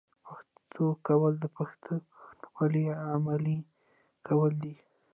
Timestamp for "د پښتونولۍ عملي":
1.39-3.57